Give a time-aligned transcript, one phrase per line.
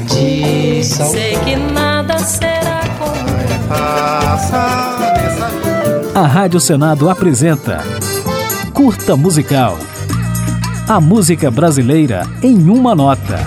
[0.00, 1.08] de sal.
[1.08, 3.26] Sei que nada será como
[6.14, 7.84] A Rádio Senado apresenta
[8.72, 9.78] Curta Musical.
[10.88, 13.38] A música brasileira em uma nota.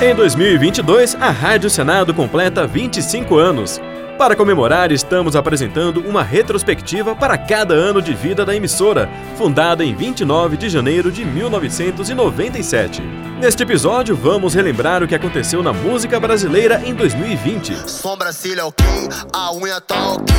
[0.00, 3.80] Em 2022, a Rádio Senado completa 25 anos.
[4.18, 9.94] Para comemorar, estamos apresentando uma retrospectiva para cada ano de vida da emissora, fundada em
[9.94, 13.02] 29 de janeiro de 1997.
[13.38, 17.90] Neste episódio, vamos relembrar o que aconteceu na música brasileira em 2020.
[17.90, 18.86] Sobrancelha ok,
[19.34, 20.34] a unha tá ok.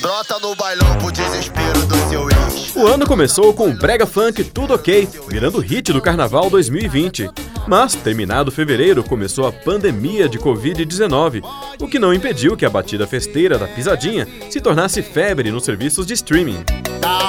[0.00, 2.76] Brota no bailão pro desespero do seu ex.
[2.76, 7.28] O ano começou com o Brega Funk Tudo Ok, virando hit do Carnaval 2020.
[7.68, 11.42] Mas, terminado fevereiro, começou a pandemia de Covid-19,
[11.78, 16.06] o que não impediu que a batida festeira da pisadinha se tornasse febre nos serviços
[16.06, 16.64] de streaming.
[16.98, 17.28] Tá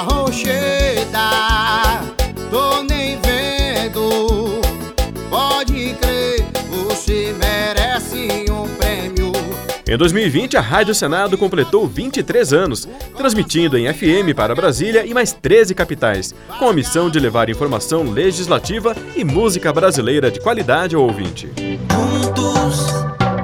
[9.90, 15.32] Em 2020, a Rádio Senado completou 23 anos, transmitindo em FM para Brasília e mais
[15.32, 21.02] 13 capitais, com a missão de levar informação legislativa e música brasileira de qualidade ao
[21.02, 21.50] ouvinte.
[21.56, 22.86] Juntos,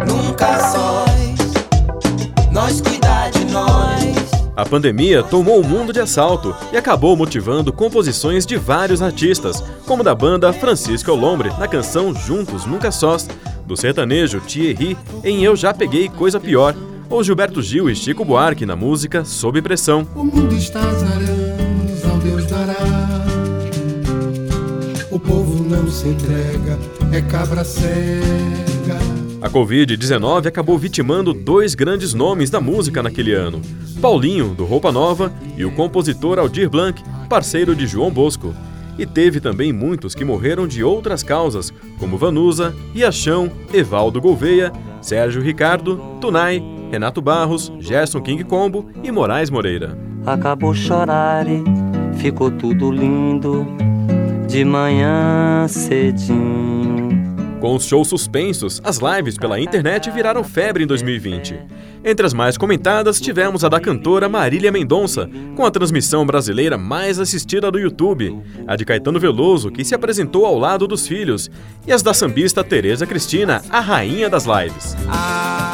[0.06, 2.52] nunca sós.
[2.52, 3.96] Nós cuidar de nós.
[4.54, 10.04] A pandemia tomou o mundo de assalto e acabou motivando composições de vários artistas, como
[10.04, 13.28] da banda Francisco Lombre na canção Juntos Nunca Sós,
[13.66, 16.74] do sertanejo Thierry em Eu Já Peguei Coisa Pior,
[17.10, 20.06] ou Gilberto Gil e Chico Buarque na música Sob Pressão.
[20.14, 22.76] O mundo está zarando, ao Deus dará.
[25.10, 26.78] O povo não se entrega,
[27.12, 28.98] é cabra cega.
[29.40, 33.60] A Covid-19 acabou vitimando dois grandes nomes da música naquele ano:
[34.00, 38.54] Paulinho, do Roupa Nova, e o compositor Aldir Blanc, parceiro de João Bosco.
[38.98, 45.42] E teve também muitos que morreram de outras causas, como Vanusa, Iachão, Evaldo Gouveia, Sérgio
[45.42, 49.98] Ricardo, Tunai, Renato Barros, Gerson King Combo e Moraes Moreira.
[50.24, 51.46] Acabou chorar
[52.16, 53.66] ficou tudo lindo.
[54.48, 57.15] De manhã cedinho.
[57.60, 61.58] Com os shows suspensos, as lives pela internet viraram febre em 2020.
[62.04, 67.18] Entre as mais comentadas, tivemos a da cantora Marília Mendonça, com a transmissão brasileira mais
[67.18, 71.50] assistida do YouTube, a de Caetano Veloso, que se apresentou ao lado dos filhos,
[71.86, 74.94] e as da sambista Tereza Cristina, a rainha das lives.
[75.08, 75.65] A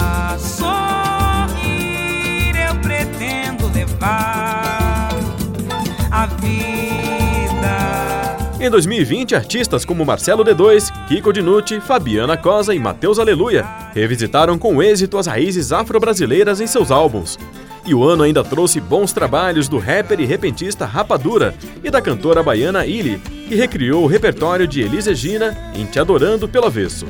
[8.63, 14.81] Em 2020, artistas como Marcelo D2, Kiko Dinucci, Fabiana Cosa e Matheus Aleluia revisitaram com
[14.81, 17.37] êxito as raízes afro-brasileiras em seus álbuns.
[17.85, 21.53] E o ano ainda trouxe bons trabalhos do rapper e repentista Rapadura
[21.83, 23.19] e da cantora baiana Illy,
[23.49, 27.05] que recriou o repertório de Elis Regina em Te Adorando pelo Avesso.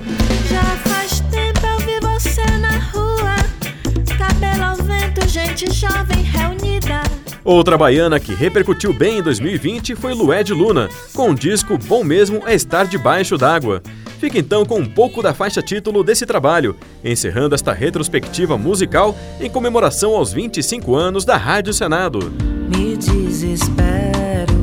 [5.28, 7.02] Gente jovem reunida.
[7.44, 12.42] Outra baiana que repercutiu bem em 2020 foi Lued Luna, com o disco Bom Mesmo
[12.46, 13.82] é Estar Debaixo d'Água.
[14.20, 19.50] Fica então com um pouco da faixa título desse trabalho, encerrando esta retrospectiva musical em
[19.50, 22.32] comemoração aos 25 anos da Rádio Senado.
[22.68, 24.54] Me desespero,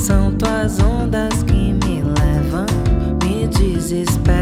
[0.00, 2.64] são tuas ondas que me levam.
[3.22, 4.41] Me desespero,